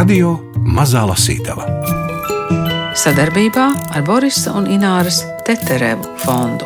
[0.00, 0.30] Radio
[0.64, 1.66] Mazā Lasītava
[2.96, 6.64] sadarbībā ar Borisa un Ināras Teterevu fondu.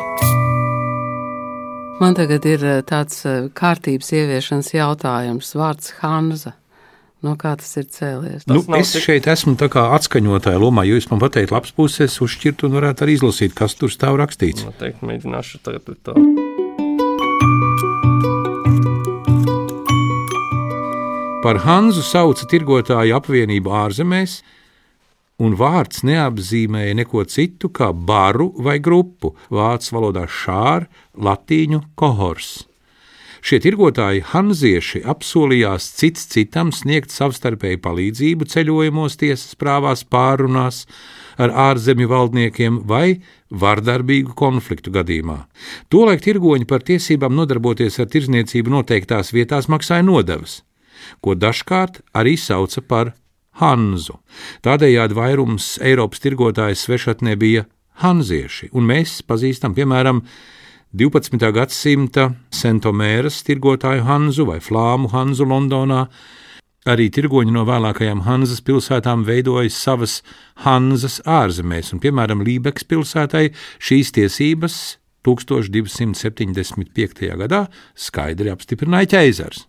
[1.99, 6.55] Man tagad ir eh, tāds eh, kārtības ieviešanas jautājums, vārds Hanza.
[7.27, 8.47] No kā tas ir cēlies?
[8.47, 9.03] Nu, es tik...
[9.09, 13.57] šeit esmu atskaņotāja lomā, jo jūs man pateikt, labs puses uzšķirt un varētu arī izlasīt,
[13.57, 14.63] kas tur stāv rakstīts.
[14.63, 16.15] Noteikti mēģināšu tagad to.
[21.45, 24.39] Par Hanzu sauca tirgotāju apvienību ārzemēs,
[25.45, 32.49] un vārds neapzīmēja neko citu kā baru vai grupu, vācu valodā šāra, latīņu kohors.
[33.45, 40.87] Šie tirgotāji hanzieši apsolījās cits citam sniegt savstarpēju palīdzību ceļojumos, tiesas prāvās, pārunās
[41.37, 43.19] ar ārzemju valdniekiem vai
[43.53, 45.43] vardarbīgu konfliktu gadījumā.
[45.93, 50.63] Tolaik tirgoņi par tiesībām nodarboties ar tirzniecību noteiktās vietās maksāja nodevas,
[51.21, 53.13] ko dažkārt arī sauca par
[53.61, 54.17] Hanzu.
[54.65, 57.65] Tādējādi vairums Eiropas tirgotāju svešatnē bija
[58.03, 60.21] hanzieši, un mēs pazīstam, piemēram,
[60.95, 61.51] 12.
[61.55, 66.05] gadsimta Sentomēras tirgotāju Hanzu vai Flāmu Hanzu Londonā.
[66.85, 70.21] Arī tirgoņi no vēlākajām Hanzas pilsētām veidoja savas
[70.63, 73.49] Hanzas ārzemēs, un, piemēram, Lībeks pilsētai
[73.81, 74.75] šīs tiesības
[75.25, 77.25] 1275.
[77.41, 77.61] gadā
[77.97, 79.65] skaidri apstiprināja ķeizars.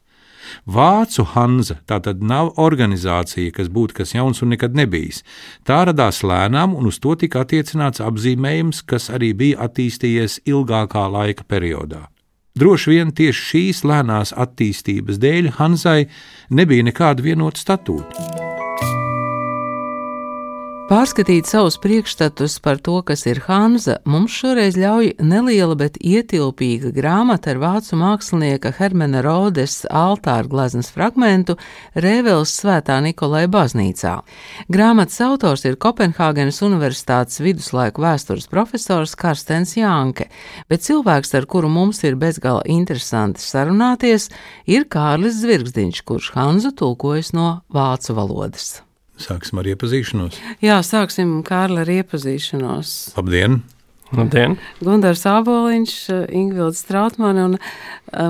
[0.67, 5.23] Vācu Hanza tā tad nav organizācija, kas būtu kas jauns un nekad nebijis.
[5.67, 11.47] Tā radās lēnām, un uz to tika attiecināts apzīmējums, kas arī bija attīstījies ilgākā laika
[11.49, 12.07] periodā.
[12.57, 16.07] Droši vien tieši šīs lēnās attīstības dēļ Hanzai
[16.49, 18.46] nebija nekāda vienota statūta.
[20.87, 27.51] Pārskatīt savus priekšstatus par to, kas ir Hanza, mums šoreiz ļauj neliela, bet ietilpīga grāmata
[27.51, 31.59] ar vācu mākslinieka Hermena Rodes altāra gleznas fragmentu
[31.99, 34.15] Rēvels Svētā Nikolai baznīcā.
[34.71, 40.31] Grāmatas autors ir Kopenhāgenes Universitātes viduslaiku vēstures profesors Karstens Janke,
[40.71, 44.31] bet cilvēks, ar kuru mums ir bezgala interesanti sarunāties,
[44.71, 48.77] ir Kārlis Zvirgzdiņš, kurš Hanzu tulkojas no vācu valodas.
[49.21, 50.37] Sāksim ar iepazīšanos.
[50.65, 52.93] Jā, sāksim Kārli ar iepazīšanos.
[53.17, 53.63] Labdien!
[54.15, 54.59] Labdien!
[54.85, 55.95] Gunārs Aboliņš,
[56.37, 57.57] Ingvilds Strautmane un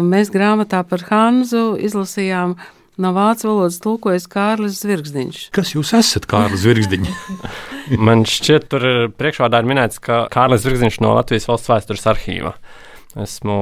[0.07, 2.55] mēs grāmatā par Hanzu izlasījām
[3.03, 5.43] no vācu valodas tulkojas Kārlis Zvirgzdiņš.
[5.57, 7.13] Kas jūs esat, Kārlis Zvirgzdiņš?
[8.07, 12.57] Man šķiet, tur priekšvārdā ir minēts, ka Kārlis Zvirgzdiņš no Latvijas valsts vēstures arhīva.
[13.27, 13.59] Esmu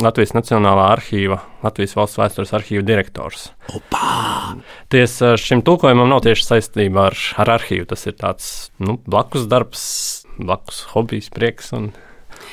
[0.00, 3.50] Latvijas Nacionālā arhīva, Latvijas valsts vēstures arhīva direktors.
[3.76, 4.56] Opa!
[4.92, 7.88] Tiesa šim tulkojumam nav tieši saistība ar, ar arhīvu.
[7.90, 8.46] Tas ir tāds
[8.80, 9.82] nu, blakus darbs,
[10.38, 11.90] blakus hobijs, prieks un,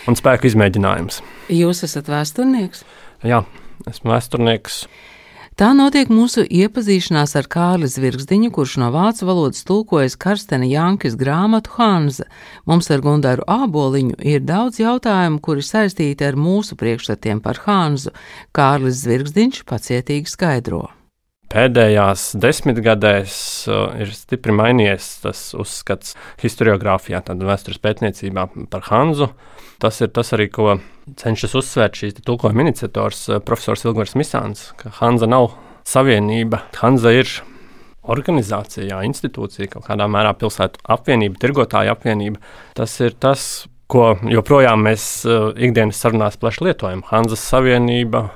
[0.09, 1.21] un spēku izmēģinājums.
[1.55, 2.83] Jūs esat vēsturnieks?
[3.27, 3.43] Jā,
[3.87, 4.83] esmu vēsturnieks.
[5.57, 11.73] Tā notiek mūsu iepazīšanās ar Kārli Zvirgzdiņu, kurš no vācu valodas tulkojas Karstena Jankis grāmatu
[11.79, 12.27] Hanza.
[12.69, 18.13] Mums ar Gundaru Āboliņu ir daudz jautājumu, kuri saistīti ar mūsu priekšstatiem par Hanzu.
[18.53, 20.83] Kārlis Zvirgzdiņš pacietīgi skaidro.
[21.47, 23.35] Pēdējās desmitgadēs
[23.71, 29.29] uh, ir stipri mainījies tas uzskats historiografijā, tāda vēstures pētniecībā par Hanzu.
[29.79, 30.79] Tas ir tas arī, ko
[31.21, 35.53] cenšas uzsvērt šīs tulkojuma iniciators profesors Ilgars Misāns, ka Hanza nav
[35.87, 36.63] savienība.
[36.81, 37.29] Hanza ir
[38.07, 42.41] organizācija, institūcija, kaut kādā mērā pilsētu apvienība, tirgotāja apvienība.
[42.77, 47.03] Tas ir tas, ko joprojām mēs ikdienas sarunās plaši lietojam.
[47.11, 48.27] Hanzas savienība,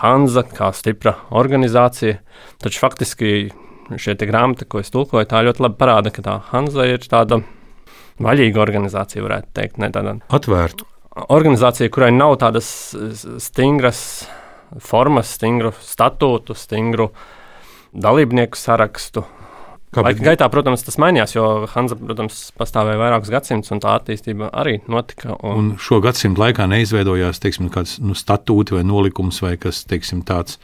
[0.00, 2.18] Hanza kā stipra organizācija.
[2.62, 3.30] Taču faktiski
[3.96, 7.40] šie grāmati, ko es tulkoju, tā ļoti labi parāda, ka tā Hanza ir tāda
[8.22, 10.88] vaļīga organizācija, varētu teikt, ne tāda atvērta.
[11.32, 12.68] Organizācija, kurai nav tādas
[13.40, 14.00] stingras
[14.82, 17.10] formas, stingru statūtu, stingru
[17.96, 19.24] dalībnieku sarakstu.
[20.04, 24.80] Laika gaitā, protams, tas mainījās, jo Hanza, protams, pastāvēja vairākus gadsimtus, un tā attīstība arī
[24.92, 25.36] notika.
[25.40, 30.24] Un, un šo gadsimtu laikā neizveidojās teiksim, kāds nu, statūti vai nolikums vai kas teiksim,
[30.26, 30.60] tāds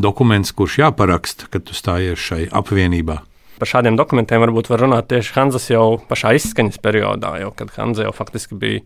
[0.00, 3.20] dokuments, kurš jāparaksta, kad tu stājies šai apvienībā.
[3.60, 8.06] Par šādiem dokumentiem varbūt var runāt tieši Hanzas jau pašā izskaņas periodā, jau, kad Hanza
[8.06, 8.84] jau faktiski bija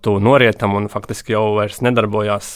[0.00, 2.46] tuvu norietam un faktiski jau nedarbojās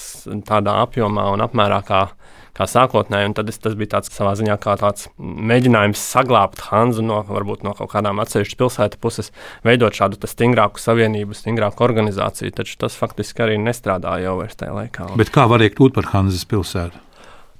[0.49, 2.07] tādā apjomā un apmērā, kā
[2.55, 3.35] kā sākotnēji.
[3.39, 7.75] Tad es, tas bija tāds savā ziņā kā tāds mēģinājums saglabāt Hanzu no, varbūt, no
[7.79, 9.31] kaut kādām atsevišķas pilsētas puses,
[9.67, 12.55] veidot šādu stingrāku savienību, stingrāku organizāciju.
[12.55, 15.11] Taču tas faktiski arī nestrādāja jau vairs tajā laikā.
[15.21, 17.03] Bet kā varēja kļūt par Hanzas pilsētu?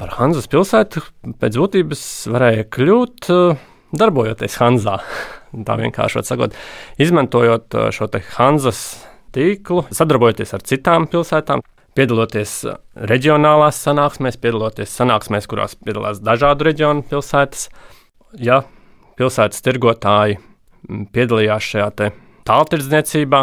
[0.01, 1.05] Par Hanzas pilsētu
[1.43, 2.05] pēc būtības
[2.35, 3.65] varēja kļūt uh,
[3.95, 4.99] darbojoties Hanzā.
[5.67, 6.55] Tā vienkārši sakot,
[7.03, 8.85] izmantojot uh, šo Hanzas
[9.35, 11.63] tīklu, sadarbojoties ar citām pilsētām,
[11.95, 12.79] piedaloties uh,
[13.11, 17.69] reģionālās sanāksmēs, piedaloties sanāksmēs, kurās piedalās dažādu reģionu pilsētas.
[18.39, 18.63] ja
[19.19, 20.39] pilsētas tirgotāji
[21.15, 21.91] piedalījās šajā
[22.49, 23.43] tāltirdzniecībā,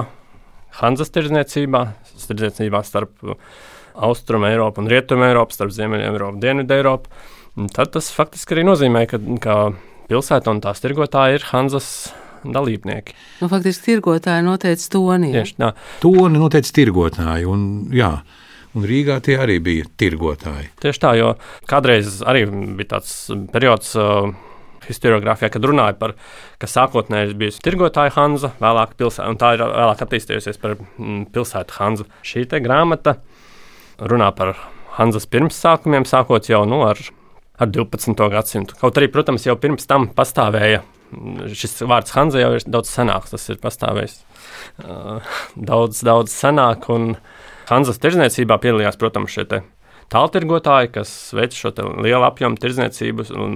[0.80, 1.82] Hanzas tirdzniecībā,
[2.30, 3.12] tirdzniecībā starp
[4.08, 7.12] Austrumu Eiropu un Rietumu Eiropu, starp Ziemeļu Eiropu un Dienvidu Eiropu,
[7.76, 9.58] tad tas faktiski arī nozīmē, ka, ka
[10.08, 11.90] pilsēta un tās tirgotāji ir Hanzas
[12.48, 13.18] dalībnieki.
[13.42, 15.34] Nu, faktiski tirgotāji noteica toni.
[15.36, 15.74] Tieši tā.
[16.02, 17.50] Toni noteica tirgotāji.
[17.52, 18.14] Un, jā,
[18.76, 20.72] un Rīgā tie arī bija tirgotāji.
[20.84, 21.34] Tieši tā, jo
[21.70, 23.18] kādreiz arī bija tāds
[23.54, 23.98] periods.
[23.98, 24.32] Uh,
[24.82, 26.24] Historiogrāfijā, kad runāja par to,
[26.62, 31.78] ka sākotnēji bija tirgotāja Hanza, vēlāk pilsēta, un tā ir vēlāk attīstījusies par mm, pilsētu
[31.80, 32.08] Hanzu.
[32.28, 33.18] Šī grāmata
[34.12, 34.56] runā par
[34.98, 37.00] Hanzas pirmsākumiem, sākot jau nu, ar,
[37.62, 38.18] ar 12.
[38.34, 38.78] gadsimtu.
[38.82, 40.84] Kaut arī, protams, jau pirms tam pastāvēja
[41.52, 44.14] šis vārds Hanza jau ir daudz senāks, tas ir pastāvējis
[44.86, 45.34] uh,
[45.72, 46.88] daudz, daudz senāk.
[47.72, 49.46] Hanzas tirdzniecībā piedalījās, protams, šie
[50.12, 51.72] tāltirgotāji, kas veic šo
[52.04, 53.56] lielu apjomu tirdzniecību un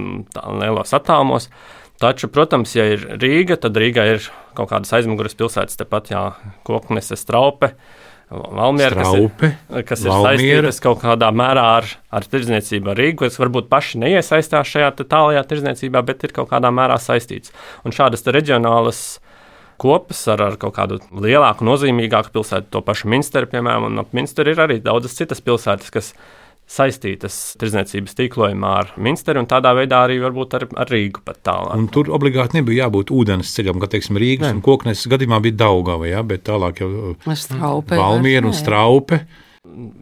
[0.62, 1.50] lielos attālumos.
[2.00, 4.26] Taču, protams, ja ir Rīga, tad Rīgā ir
[4.56, 6.26] kaut kādas aizmugures pilsētas, tepat jā,
[6.68, 7.72] Koknese, Straupe.
[8.26, 9.26] Valmiera, kas ir,
[9.86, 14.72] kas ir saistītas kaut kādā mērā ar, ar tirdzniecību ar Rīgu, kas varbūt paši neiesaistās
[14.72, 17.54] šajā tālajā tirdzniecībā, bet ir kaut kādā mērā saistīts.
[17.86, 19.04] Un šādas reģionālas
[19.80, 24.52] kopas ar, ar kaut kādu lielāku, nozīmīgāku pilsētu, to pašu Minsteru, piemēram, un ap Minsteru
[24.52, 26.12] ir arī daudzas citas pilsētas, kas
[26.66, 31.78] saistītas tirdzniecības tīklojumā ar Minsteru un tādā veidā arī varbūt ar, ar Rīgu pat tālāk.
[31.78, 34.56] Un tur obligāti nebija jābūt ūdens ceļam, kā teiksim, Rīgas ne.
[34.58, 39.22] un Koknes gadījumā bija Daugava, ja, bet tālāk jau Straupe, Valmiera un Straupe.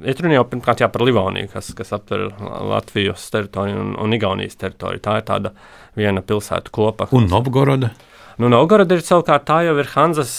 [0.05, 2.27] Ir runa jau pirmkārt jā, par Livoniju, kas, kas aptver
[2.71, 5.05] Latvijas teritoriju un, un Igaunijas teritoriju.
[5.05, 5.55] Tā ir tāda
[5.97, 7.09] viena pilsētu kopa.
[7.17, 7.93] Un Novgoroda?
[8.39, 10.35] Nu, Novgoroda ir savukārt tā jau ir Hanzas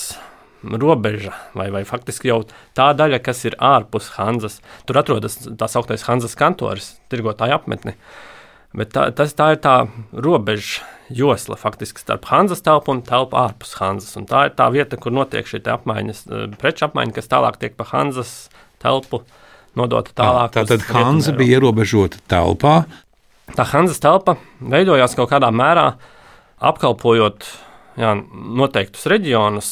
[0.66, 2.42] robeža, vai, vai faktiski jau
[2.76, 4.60] tā daļa, kas ir ārpus Hanzas.
[4.88, 7.96] Tur atrodas tā sauktais Hanzas kantors, tirgotāja apmetne.
[8.76, 9.76] Bet tā, tas, tā ir tā
[10.12, 10.84] robeža
[11.16, 14.18] josla faktiski starp Hanzas telpu un telpu ārpus Hanzas.
[14.20, 17.78] Un tā ir tā vieta, kur notiek šī apmaiņas, eh, preču apmaiņa, kas tālāk tiek
[17.78, 18.50] pa Hanzas
[18.84, 19.22] telpu
[19.78, 20.58] nodota tālāk.
[20.58, 22.84] Tā tad Hanza bija ierobežota telpā.
[23.56, 25.94] Tā Hanzas telpa veidojās kaut kādā mērā
[26.60, 27.46] apkalpojot
[28.00, 28.12] jā,
[28.62, 29.72] noteiktus reģionus,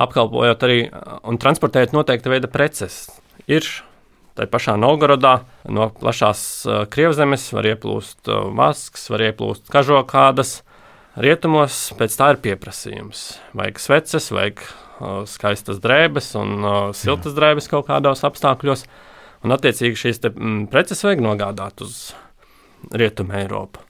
[0.00, 0.82] apkalpojot arī
[1.28, 3.04] un transportējot noteikta veida preces.
[3.50, 3.66] Ir
[4.32, 6.42] Tā pašā Novgorodā no plašās
[6.92, 10.62] Krievzemes var ieplūst maskas, var ieplūst kažokādas.
[11.20, 13.26] Rietumos pēc tā ir pieprasījums.
[13.52, 14.62] Vajag sveces, vajag
[15.28, 16.64] skaistas drēbes un
[16.96, 18.86] siltas drēbes kaut kādos apstākļos.
[19.42, 22.14] Un, attiecīgi, šīs te, m, preces vajag nogādāt uz
[22.94, 23.82] Rietumu Eiropu.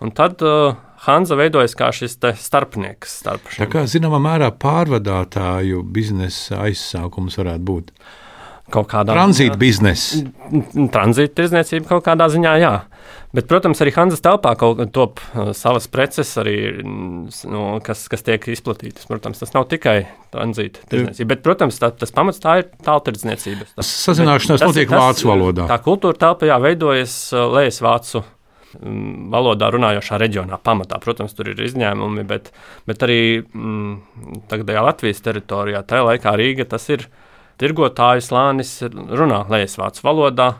[0.00, 3.20] Un tad uh, Hanza veidojas kā šis starpnieks.
[3.22, 3.64] Starp šim.
[3.64, 7.94] Tā kā zināmā mērā pārvadātāju biznesa aizsākums varētu būt.
[8.70, 10.20] Kaut kādā tranzīta biznesa.
[10.94, 12.74] Tranzīta tirdzniecība kaut kādā ziņā, jā.
[13.34, 14.52] Bet, protams, arī Hanzas telpā
[14.94, 19.08] top uh, savas preces, arī, nu, kas, kas tiek izplatītas.
[19.10, 19.96] Protams, tas nav tikai
[20.34, 23.70] tranzīta tirdzniecība, bet, protams, tā, tas pamats tā ir tāltirdzniecība.
[23.78, 25.66] Sazināšanās notiek vācu valodā.
[25.70, 28.36] Tā kultūra telpā jā, veidojas uh, lejas vācu valodā
[28.78, 31.00] valodā runājošā reģionā pamatā.
[31.02, 32.52] Protams, tur ir izņēmumi, bet,
[32.88, 37.06] bet arī mm, tagadējā Latvijas teritorijā, tajā laikā Rīga tas ir
[37.60, 40.50] tirgotāju slānis, runā lejasvācu valodā.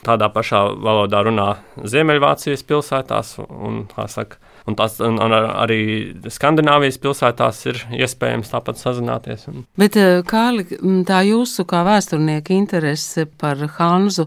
[0.00, 5.82] Tādā pašā valodā runā Ziemeļvācijas pilsētās, un, saka, un, tās, un arī
[6.24, 9.44] Skandināvijas pilsētās ir iespējams tāpat sazināties.
[9.76, 10.64] Bet, eh, Kārli,
[11.04, 14.24] tā jūsu kā vēsturnieka interese par Hanzu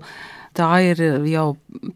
[0.58, 1.46] tā ir jau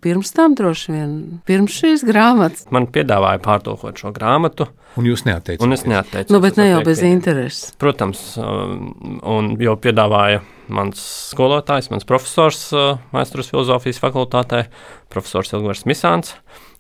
[0.03, 1.11] pirms tam, droši vien,
[1.47, 2.65] pirms šīs grāmatas.
[2.73, 4.69] Man piedāvāja pārtulkot šo grāmatu.
[4.97, 5.63] Un jūs neatteicāties?
[5.65, 6.33] Un es neatteicos.
[6.33, 7.75] Nu, bet ne jau bez intereses.
[7.81, 10.41] Protams, um, un jau piedāvāja
[10.73, 14.65] mans skolotājs, mans profesors uh, Maistras filozofijas fakultātē,
[15.13, 16.33] profesors Ilgars Misāns,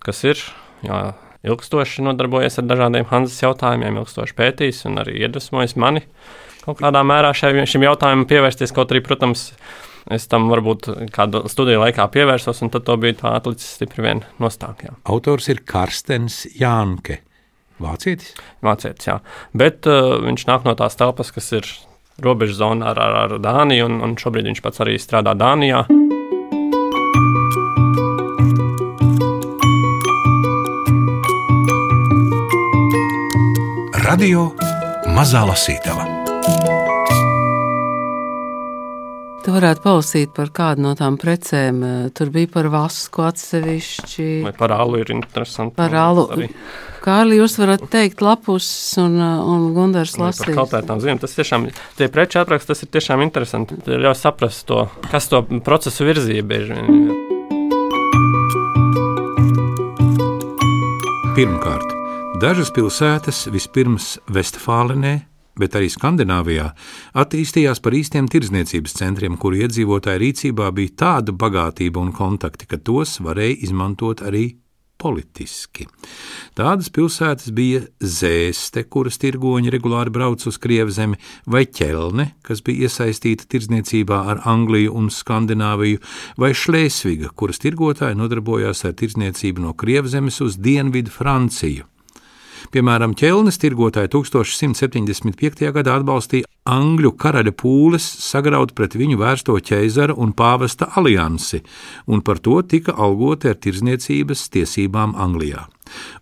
[0.03, 0.41] kas ir
[0.85, 1.03] jā,
[1.47, 6.03] ilgstoši nodarbojies ar dažādiem Hanzas jautājumiem, ilgstoši pētījis un arī iedvesmojis mani
[6.67, 8.73] kaut kādā mērā šim jautājumam pievērsties.
[8.75, 9.51] Kaut arī, protams,
[10.13, 14.23] es tam varbūt kādu studiju laikā pievērsos, un tad to bija tā atlicis stipri vien
[14.43, 14.85] nostāk.
[14.87, 14.95] Jā.
[15.09, 17.21] Autors ir Karstens Jānke.
[17.83, 18.33] Vācietis?
[18.65, 19.19] Vācietis, jā.
[19.57, 21.69] Bet uh, viņš nāk no tās telpas, kas ir
[22.23, 25.85] robežas zona ar, ar, ar Dāniju, un, un šobrīd viņš pats arī strādā Dānijā.
[34.07, 34.53] Radio
[35.13, 36.16] Mazā Lasītava.
[39.47, 41.77] Tu varētu palasīt par kādu no tām precēm.
[41.79, 44.25] Eh, tur bija par vasku atsevišķi.
[44.43, 45.71] Vai par alu ir interesanti.
[45.77, 46.25] Par alu.
[46.99, 48.67] Kārli, jūs varat teikt lapus
[48.99, 50.51] un, eh, un Gundars lasīt.
[50.51, 51.21] Par kaltētām zīmēm.
[51.23, 53.79] Tas tiešām, tie preču apraksts, tas ir tiešām interesanti.
[53.87, 56.75] Ļauj saprast to, kas to procesu virzība ir.
[61.39, 61.95] Pirmkārt,
[62.37, 65.23] Dažas pilsētas vispirms Vestfālenē,
[65.59, 66.69] bet arī Skandināvijā,
[67.17, 73.19] attīstījās par īstiem tirdzniecības centriem, kuru iedzīvotāju rīcībā bija tāda bagātība un kontakti, ka tos
[73.23, 74.47] varēja izmantot arī
[74.97, 75.85] politiski.
[76.57, 83.47] Tādas pilsētas bija Zēste, kuras tirgoņi regulāri brauca uz Krievzemi, vai Ķelne, kas bija iesaistīta
[83.51, 86.01] tirdzniecībā ar Angliju un Skandināviju,
[86.41, 91.85] vai Šlēsviga, kuras tirgotāji nodarbojās ar tirdzniecību no Krievzemes uz Dienvidu Franciju.
[92.73, 95.69] Piemēram, ķelnes tirgotāji 1175.
[95.75, 101.61] gadā atbalstīja Angļu karaļa pūles sagraut pret viņu vērsto ķeizara un pāvesta aliansi,
[102.11, 105.63] un par to tika algoti ar tirzniecības tiesībām Anglijā.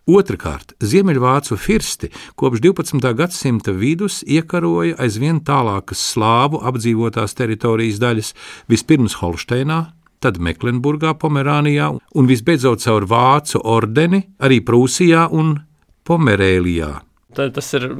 [0.06, 3.10] Otrakārt, Ziemeļvācu firsti kopš 12.
[3.18, 8.34] gadsimta vidus iekaroja aizvien tālākas slāvu apdzīvotās teritorijas daļas,
[8.70, 9.82] vispirms Holšteinā,
[10.22, 15.56] tad Meklenburgā, Pomerānijā un visbeidzot caur Vācu ordeni arī Prūsijā un
[16.06, 16.94] Pomerēlijā.
[17.36, 17.90] Tas ir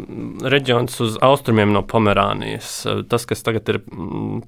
[0.49, 2.79] reģions uz austrumiem no Pomerānijas,
[3.11, 3.83] tas, kas tagad ir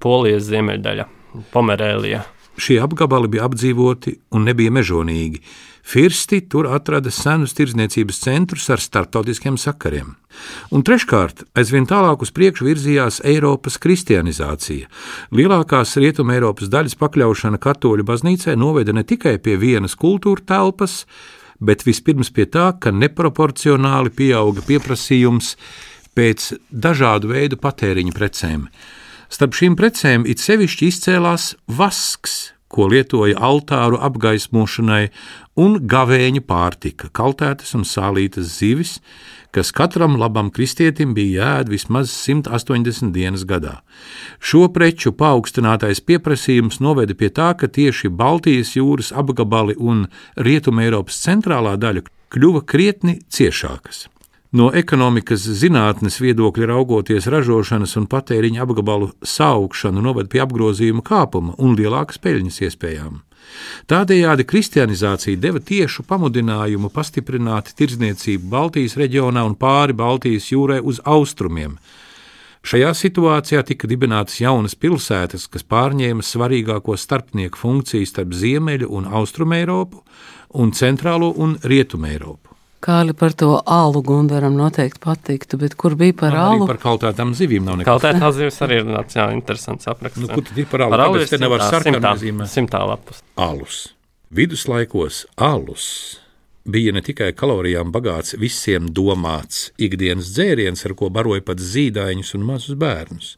[0.00, 1.08] Polijas ziemeļdaļa,
[1.52, 2.24] Pomerēlija.
[2.58, 5.42] Šie apgabali bija apdzīvoti un nebija mežonīgi.
[5.88, 10.10] Firsti tur atrada senus tirdzniecības centrus ar starptautiskiem sakariem.
[10.74, 14.90] Un treškārt, aizvien tālāk uz priekšu virzījās Eiropas kristianizācija.
[15.32, 21.04] Lielākās rietuma Eiropas daļas pakļaušana katoļu baznīcai noveda ne tikai pie vienas kultūra telpas,
[21.60, 25.54] bet vispirms pie tā, ka neproporcionāli pieauga pieprasījums
[26.18, 28.68] pēc dažādu veidu patēriņa precēm.
[29.28, 35.08] Starp šīm precēm it sevišķi izcēlās vasks, ko lietoja altāru apgaismošanai,
[35.58, 38.98] un gavēņa pārtika, kaltētas un sālītas zivis,
[39.50, 43.78] kas katram labam kristietim bija jāēd vismaz 180 dienas gadā.
[44.38, 51.18] Šo preču paaugstinātais pieprasījums noveda pie tā, ka tieši Baltijas jūras apgabali un Rietumē Eiropas
[51.24, 54.06] centrālā daļa kļuva krietni ciešākas.
[54.56, 61.76] No ekonomikas zinātnes viedokļa raugoties, ražošanas un patēriņa apgabalu saukšanu noved pie apgrozījuma kāpuma un
[61.76, 63.18] lielākas peļņas iespējām.
[63.88, 71.78] Tādējādi kristianizācija deva tiešu pamudinājumu pastiprināt tirdzniecību Baltijas reģionā un pāri Baltijas jūrai uz austrumiem.
[72.69, 79.57] Šajā situācijā tika dibinātas jaunas pilsētas, kas pārņēma svarīgāko starpnieku funkciju starp Ziemeļu un Austrumu
[79.57, 80.02] Eiropu
[80.59, 82.48] un Centrālo un Rietumu Eiropu.
[82.85, 86.68] Kāli par to alu Gundaram noteikti patiktu, bet kur bija par Man alu?
[86.70, 87.90] Par kaltētām zivīm nav nekas.
[87.90, 90.20] Kaltētās zivis arī ir nacionāli interesants apraksts.
[90.23, 90.94] Nu, kur tad ir par alu?
[90.94, 92.47] Par alu Kāpēc te nevar sarkanā zīmē?
[92.50, 93.25] Simtā lapas.
[93.35, 93.82] Alus.
[94.30, 95.88] Viduslaikos alus
[96.68, 102.47] bija ne tikai kalorijām bagāts, visiem domāts ikdienas dzēriens, ar ko baroja pat zīdaiņus un
[102.47, 103.35] mazus bērnus.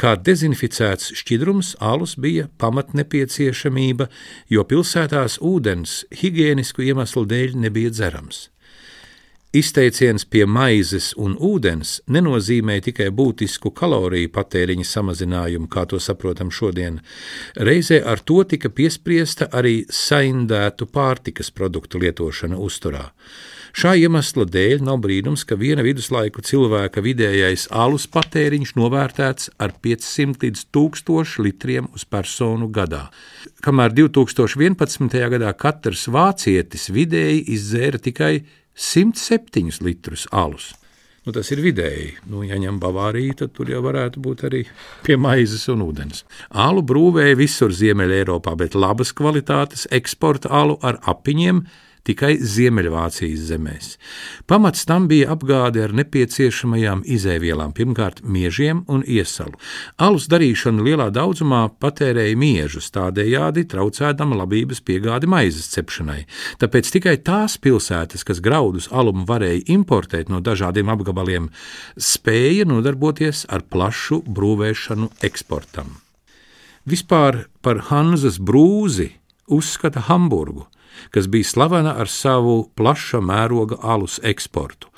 [0.00, 4.08] Kā dezinficēts šķidrums, alus bija pamatnepieciešamība,
[4.48, 8.51] jo pilsētās ūdens higiēnisku iemeslu dēļ nebija dzerams.
[9.52, 17.02] Izteiciens pie maizes un ūdens nenozīmē tikai būtisku kaloriju patēriņa samazinājumu, kā to saprotam šodien.
[17.60, 23.10] Reizē ar to tika piespriesta arī saindētu pārtikas produktu lietošana uzturā.
[23.76, 30.46] Šā iemesla dēļ nav brīnums, ka viena viduslaiku cilvēka vidējais alus patēriņš novērtēts ar 500
[30.46, 33.06] līdz 1000 litriem uz personu gadā.
[33.60, 35.20] Kamēr 2011.
[35.36, 38.34] gadā katrs vācietis vidēji izdzēra tikai
[38.74, 40.72] 107 litrus alus.
[41.22, 42.16] Nu, tas ir vidēji.
[42.26, 44.64] Nu, ja ņem Bavāriju, tad tur jau varētu būt arī
[45.06, 46.24] pie maizes un ūdens.
[46.50, 51.62] Alu brūvēja visur Ziemeļā Eiropā, bet labas kvalitātes eksporta alu ar apiņiem
[52.06, 53.88] tikai Ziemeļvācijas zemēs.
[54.50, 59.54] Pamats tam bija apgāde ar nepieciešamajām izēvielām, pirmkārt, miežiem un iesalu.
[60.02, 66.22] Alus darīšana lielā daudzumā patērēja miežus, tādējādi traucēdama labības piegādi maizes cepšanai.
[66.62, 71.50] Tāpēc tikai tās pilsētas, kas graudus alumu varēja importēt no dažādiem apgabaliem,
[71.96, 75.98] spēja nodarboties ar plašu brūvēšanu eksportam.
[76.82, 79.12] Vispār par Hanzas brūzi
[79.46, 80.66] uzskata Hamburgu,
[81.10, 84.90] kas bija slavena ar savu plaša mēroga alus eksportu.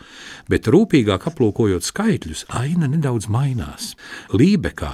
[0.48, 3.94] Bet rūpīgāk aplūkojot skaitļus, aina nedaudz mainās.
[4.32, 4.92] Lībekā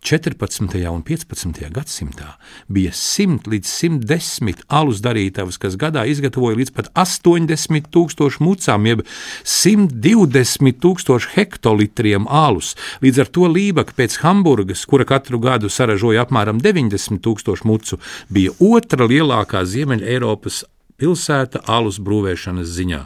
[0.00, 0.88] 14.
[0.88, 1.66] un 15.
[1.76, 2.30] gadsimtā
[2.72, 9.04] bija 100 līdz 110 alus darītavas, kas gadā izgatavoja līdz pat 80 tūkstošu mucām, jeb
[9.44, 12.72] 120 tūkstošu hektolitriem alus.
[13.04, 18.00] Līdz ar to Lībeka pēc Hamburgas, kura katru gadu saražoja apmēram 90 tūkstošu mucu,
[18.32, 20.64] bija otra lielākā Ziemeļa Eiropas
[21.00, 23.00] pilsēta alus brūvēšanas ziņā.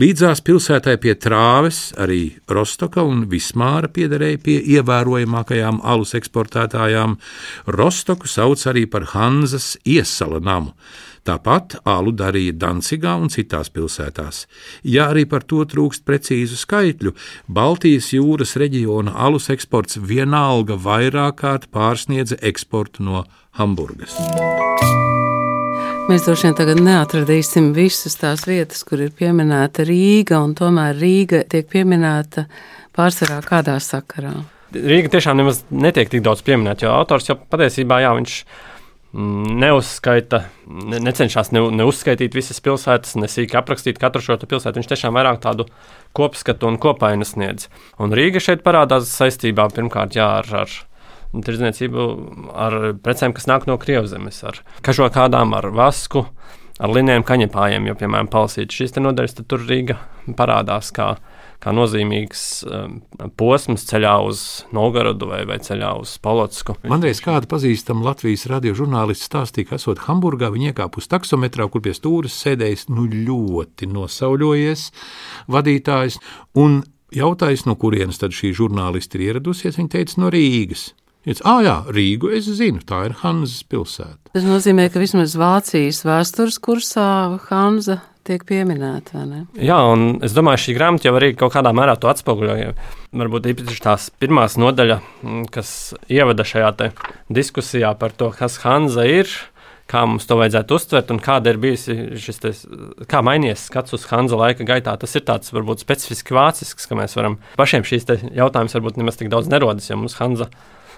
[0.00, 7.18] Līdzās pilsētai pie trāves arī Rostoka un Vismāra piederēja pie ievērojamākajām alus eksportētājām.
[7.78, 10.74] Rostoku sauc arī par Hanzas iesala namu.
[11.26, 14.44] Tāpat alu darīja Dancigā un citās pilsētās.
[14.86, 17.16] Ja arī par to trūkst precīzu skaitļu,
[17.50, 23.26] Baltijas jūras reģiona alus eksports vienalga vairāk kārt pārsniedza eksportu no
[23.58, 24.14] Hamburgas.
[26.06, 31.40] Mēs droši vien tagad neatradīsim visas tās vietas, kur ir pieminēta Rīga, un tomēr Rīga
[31.50, 32.44] tiek pieminēta
[32.94, 34.36] pārsvarā kādā sakarā.
[34.70, 40.44] Rīga tiešām nemaz netiek tik daudz pieminēta, jo autors jau patiesībā jā, viņš mm, neuzskaita,
[40.92, 44.78] ne, necenšas ne, neuzskaitīt visas pilsētas, nesīk aprakstīt katru šo pilsētu.
[44.78, 45.66] Viņš tiešām vairāk tādu
[46.14, 47.66] kopskatu un kopainu sniedz.
[47.98, 50.78] Un Rīga šeit parādās saistībā pirmkārt jā, ar, ar
[51.44, 52.08] tirdzniecību
[52.56, 56.26] ar precēm, kas nāk no Krievzemes, ar kažokādām, ar vasku,
[56.80, 57.88] ar liniem kaņepājiem.
[57.90, 59.98] Jo, piemēram, palasīt šīs nodaļas, tad tur Rīga
[60.38, 61.12] parādās kā,
[61.62, 62.98] kā nozīmīgs um,
[63.38, 64.42] posms ceļā uz
[64.76, 66.76] Novgorodu vai, vai ceļā uz Polotsku.
[66.88, 71.68] Man reiz kāda pazīstama Latvijas radio žurnālists stāstīja, ka esot Hamburgā, viņa iekāpa uz taksometrā,
[71.70, 74.90] kur pie stūres sēdējis nu ļoti nosauļojies
[75.52, 76.20] vadītājs.
[76.60, 76.82] Un
[77.14, 80.88] Jautājis, no kurienes tad šī žurnāliste ir ieradusies, viņa teica, no Rīgas.
[81.26, 84.30] Teica, ah, jā, Rīgu es zinu, tā ir Hanzas pilsēta.
[84.30, 87.06] Tas nozīmē, ka vismaz Vācijas vēstures kursā
[87.48, 89.24] Hanza tiek pieminēta.
[89.58, 92.54] Jā, un es domāju, šī grāmata jau arī kaut kādā mērā to atspoguļo.
[93.18, 95.72] Varbūt īpaši tās pirmās nodaļa, mm, kas
[96.06, 96.70] ievada šajā
[97.34, 99.26] diskusijā par to, kas Hanza ir.
[99.90, 102.50] Kā mums to vajadzētu uztvert, un kāda ir bijusi šis, te,
[103.06, 104.94] kā mainījies skats uz Hanza laika gaitā.
[104.98, 109.30] Tas ir tāds varbūt specifiski vācisks, ka mēs varam pašiem šīs jautājumas varbūt nemaz tik
[109.30, 110.50] daudz nerodas, jo mums Hanza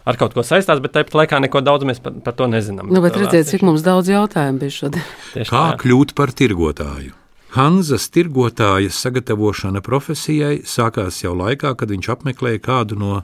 [0.08, 2.88] ar kaut ko saistās, bet tāpat laikā neko daudz mēs par, par to nezinām.
[2.92, 5.04] Nu, bet redziet, cik mums daudz jautājumu bija šodien.
[5.34, 5.80] Tieši Kā tā.
[5.84, 7.14] kļūt par tirgotāju?
[7.56, 13.22] Hanzas tirgotāja sagatavošana profesijai sākās jau laikā, kad viņš apmeklēja kādu no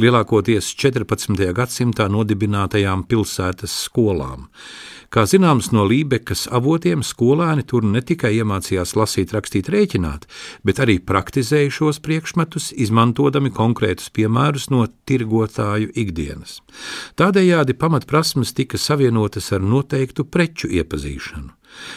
[0.00, 1.36] lielākoties 14.
[1.56, 4.48] gadsimtā nodibinātajām pilsētas skolām.
[5.12, 10.24] Kā zināms no Lībekas avotiem, skolēni tur ne tikai iemācījās lasīt, rakstīt, rēķināt,
[10.64, 16.62] bet arī praktizēja šos priekšmetus, izmantodami konkrētus piemērus no tirgotāju ikdienas.
[17.20, 21.52] Tādējādi pamatprasmes tika savienotas ar noteiktu preču iepazīšanu.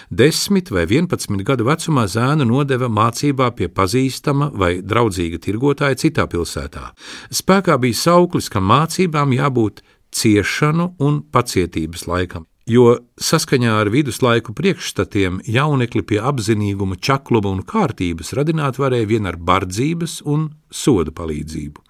[0.09, 6.89] Desmit vai vienpadsmit gadu vecumā zēnu nodeva mācībā pie pazīstama vai draudzīga tirgotāja citā pilsētā.
[7.31, 9.81] Spēkā bija sauklis, ka mācībām jābūt
[10.15, 18.33] ciešanu un pacietības laikam jo saskaņā ar viduslaiku priekšstatiem jaunekli pie apzinīguma, čakluma un kārtības
[18.37, 21.83] radināt varēja vien ar bardzības un soda palīdzību.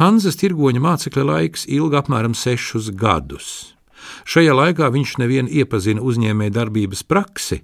[0.00, 3.76] Hanzas tirgoņa mācekļa laiks ilga apmēram sešus gadus.
[4.28, 7.60] Šajā laikā viņš nevien iepazina uzņēmēja darbības praksi,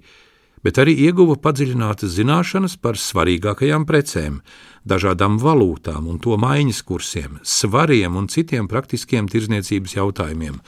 [0.65, 4.41] bet arī ieguva padziļinātas zināšanas par svarīgākajām precēm,
[4.87, 10.59] dažādām valūtām un to maiņas kursiem, svariem un citiem praktiskiem tirzniecības jautājumiem.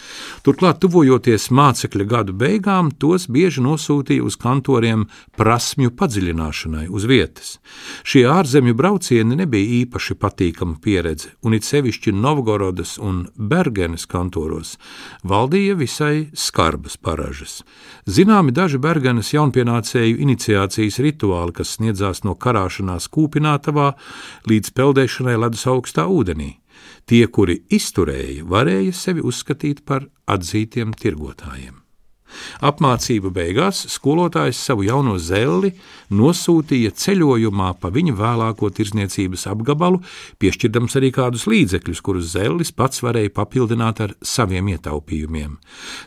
[0.46, 5.08] Turklāt, tuvojoties mācekļa gadu beigām, tos bieži nosūtīja uz kantoriem
[5.40, 7.56] prasmju padziļināšanai uz vietas.
[8.04, 14.76] Šie ārzemju braucieni nebija īpaši patīkama pieredze, un it sevišķi Novgorodas un Bergenes kantoros
[15.24, 17.62] valdīja visai skarbas paražas.
[18.10, 23.92] Zināmi daži Bergenes jaunpienācēju iniciācijas rituāli, kas sniedzās no karāšanās kūpinātavā
[24.50, 26.56] līdz peldēšanai ledus augstā ūdenī.
[27.10, 31.89] Tie, kuri izturēja, varēja sevi uzskatīt par atzītiem tirgotājiem.
[32.66, 35.72] Apmācību beigās skolotājs savu jauno zelli
[36.10, 40.02] nosūtīja ceļojumā pa viņa vēlāko tirzniecības apgabalu,
[40.42, 45.56] piešķirdams arī kādus līdzekļus, kurus zellis pats varēja papildināt ar saviem ietaupījumiem.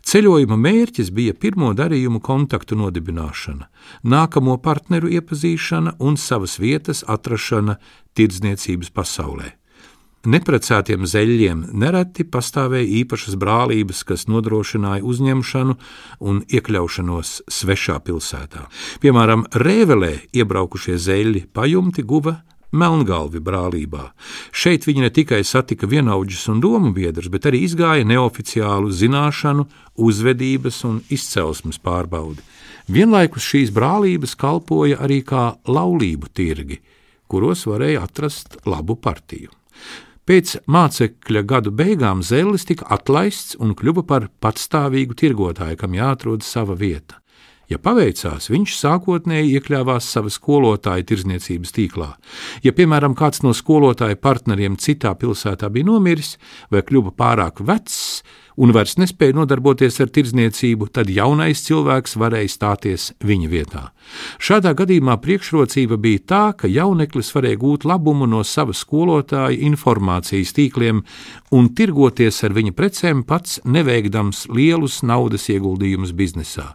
[0.09, 3.71] Ceļojuma mērķis bija pirmo darījumu kontaktu nodibināšana,
[4.03, 7.79] nākamo partneru iepazīšana un savas vietas atrašana
[8.19, 9.62] tirdzniecības pasaulē.
[10.23, 15.73] Neprecētiem zeļiem nereti pastāvēja īpašas brālības, kas nodrošināja uzņemšanu
[16.23, 18.69] un iekļaušanos svešā pilsētā.
[19.03, 22.37] Piemēram, Rēvelē iebraukušie zeļi pajumti guva
[22.71, 24.05] Melngalvi brālībā.
[24.55, 29.67] Šeit viņi ne tikai satika vienaudžus un domu biedrus, bet arī izgāja neoficiālu zināšanu,
[29.99, 32.47] uzvedības un izcelsmes pārbaudi.
[32.87, 36.79] Vienlaikus šīs brālības kalpoja arī kā laulību tirgi,
[37.27, 39.51] kuros varēja atrast labu partiju.
[40.23, 46.77] Pēc mācekļa gadu beigām Zellis tika atlaists un kļuva par patstāvīgu tirgotāju, kam jāatrod sava
[46.79, 47.19] vieta.
[47.71, 52.09] Ja paveicās, viņš sākotnēji iekļāvās savas skolotāja tirzniecības tīklā.
[52.63, 56.37] Ja, piemēram, kāds no skolotāja partneriem citā pilsētā bija nomiris
[56.71, 58.23] vai kļuva pārāk vecs,
[58.57, 63.85] un vairs nespēja nodarboties ar tirdzniecību, tad jaunais cilvēks varēja stāties viņa vietā.
[64.43, 71.03] Šādā gadījumā priekšrocība bija tā, ka jauneklis varēja gūt labumu no sava skolotāja informācijas tīkliem
[71.53, 76.73] un tirgoties ar viņa precēm pats neveikdams lielus naudas ieguldījumus biznesā.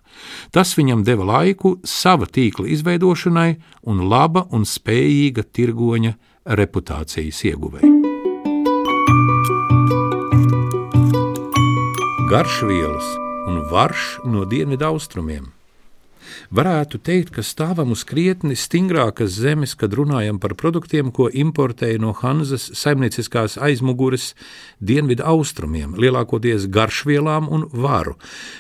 [0.52, 3.52] Tas viņam deva laiku sava tīkla izveidošanai
[3.88, 6.18] un laba un spējīga tirgoņa
[6.58, 7.97] reputācijas ieguvēja.
[12.28, 13.06] Garšvielas
[13.48, 15.46] un varš no dienvidu austrumiem.
[16.52, 22.12] Varētu teikt, ka stāvam uz krietni stingrākas zemes, kad runājam par produktiem, ko importēja no
[22.18, 24.34] Hanzas saimnieciskās aizmugures
[24.84, 28.18] dienvidu austrumiem, lielākoties garšvielām un varu.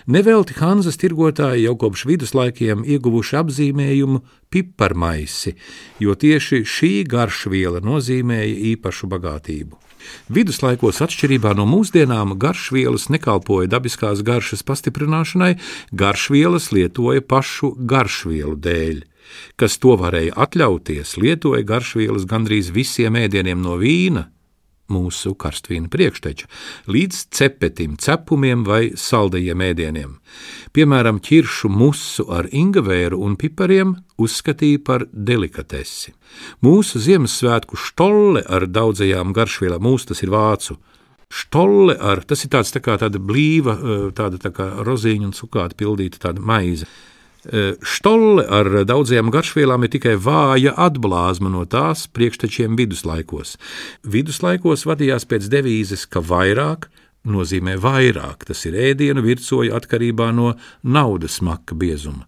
[0.07, 5.57] Nevelti Hanzas tirgotāji jau kopš viduslaikiem ieguvuši apzīmējumu piparmaisi,
[5.99, 9.86] jo tieši šī garšviela nozīmēja īpašu bagātību.
[10.33, 15.55] Viduslaikos, atšķirībā no mūsdienām, garšvielas nekalpoja dabiskās garšas pastiprināšanai,
[15.91, 19.03] garšvielas lietoja pašu garšvielu dēļ.
[19.59, 24.29] Kas to varēja atļauties, lietoja garšvielas gandrīz visiem ēdieniem no vīna,
[24.93, 26.47] mūsu karstvīna priekšteča,
[26.91, 30.17] līdz cepetim, cepumiem vai saldajiem ēdieniem.
[30.75, 36.13] Piemēram, ķiršu musu ar ingavēru un pipariem uzskatīja par delikatesi.
[36.65, 40.77] Mūsu Ziemassvētku štolle ar daudzajām garšvielām, mūsu tas ir vācu.
[41.27, 43.75] Štolle ar, tas ir tāds tā kā tāda blīva,
[44.15, 46.87] tāda tā kā rozīņa un cukāta pildīta tāda maize.
[47.85, 53.55] Štolle ar daudzajām garšvielām ir tikai vāja atblāzma no tās priekštečiem viduslaikos.
[54.03, 56.89] Viduslaikos vadījās pēc devīzes, ka vairāk
[57.31, 58.45] nozīmē vairāk.
[58.47, 62.25] Tas ir ēdienu virsoja atkarībā no naudas maka biezuma.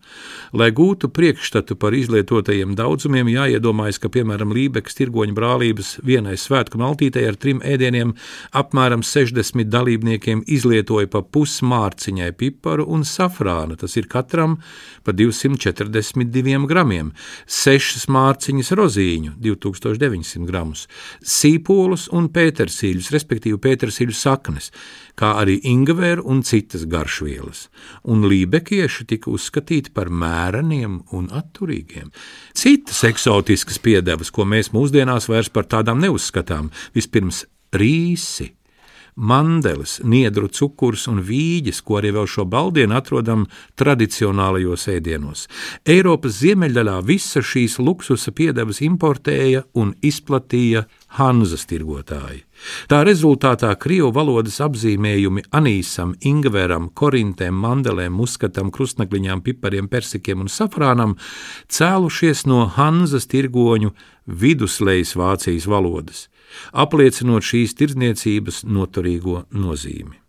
[0.54, 7.26] Lai gūtu priekšstatu par izlietotajiem daudzumiem, jāiedomājas, ka, piemēram, Lībekas tirgoņa brālības vienai svētku maltītei
[7.30, 8.16] ar trim ēdieniem
[8.58, 13.78] apmēram 60 dalībniekiem izlietoja pa pusmārciņai piparu un safrāna.
[13.80, 14.58] Tas ir katram
[15.06, 17.14] pa 242 gramiem,
[17.46, 20.88] 6 mārciņas rozīņu, 2900 gramus,
[21.22, 24.72] sīpolus un pētersīļus, respektīvi pētersīļu saknes
[25.20, 27.68] kā arī ingavēra un citas garšvielas,
[28.04, 32.14] un lībekieši tika uzskatīti par mēreniem un atturīgiem.
[32.56, 38.54] Citas eksotiskas piedevas, ko mēs mūsdienās vairs par tādām neuzskatām, vispirms rīsi
[39.20, 43.46] mandelis, niedru cukurs un vīģis, ko arī vēl šo baldienu atrodam
[43.80, 45.46] tradicionālajos ēdienos.
[45.84, 50.86] Eiropas ziemeļdaļā visas šīs luksusa piedevas importēja un izplatīja
[51.20, 52.46] Hanzas tirgotāji.
[52.92, 61.16] Tā rezultātā krievu valodas apzīmējumi anīsam, ingveram, korintēm, mandelēm, muskatam, krustnakliņām, pipariem, persikiem un safrānam
[61.72, 63.96] cēlušies no Hanzas tirgoņu
[64.28, 66.28] viduslejas Vācijas valodas
[66.74, 70.20] apliecinot šīs tirdzniecības noturīgo nozīmi.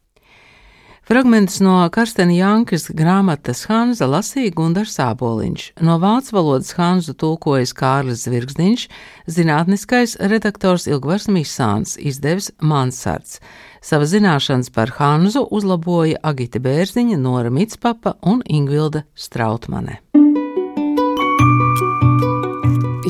[1.10, 8.22] Fragments no Karstena Jankas grāmatas Hanza lasīja Gundars Sāboliņš, no vācu valodas Hanzu tulkojas Kārlis
[8.28, 8.84] Zvirgzdiņš,
[9.26, 13.40] zinātniskais redaktors Ilgvars Misāns, izdevis Mansards.
[13.82, 19.98] Sava zināšanas par Hanzu uzlaboja Agita Bērziņa, Nora Mitspapa un Ingvilda Strautmane.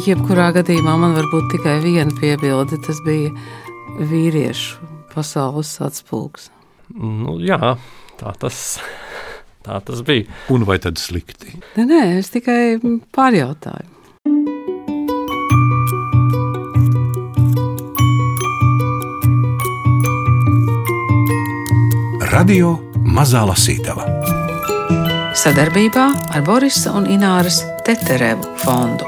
[0.00, 2.78] Jebkurā gadījumā man var būt tikai viena piebilde.
[2.86, 3.32] Tas bija
[4.00, 6.48] vīriešu pasaules atspūgs.
[6.96, 7.76] Nu, jā,
[8.20, 8.80] tā tas,
[9.66, 10.26] tā tas bija.
[10.50, 11.56] Un vai tad slikti?
[11.76, 12.78] Nē, nē es tikai
[13.14, 13.98] pārjautāju.
[22.30, 22.76] Radio
[23.10, 24.06] Mazā Lasītava
[25.40, 29.06] sadarbībā ar Borisa un Ināras Teterevu fondu.